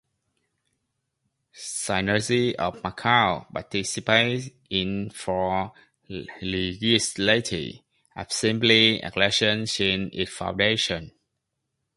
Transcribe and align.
Synergy 1.53 2.55
of 2.55 2.83
Macao 2.83 3.45
participated 3.53 4.51
in 4.71 5.11
four 5.11 5.73
Legislative 6.09 7.81
Assembly 8.15 8.99
elections 9.03 9.73
since 9.73 10.09
its 10.11 10.31
foundation. 10.33 11.11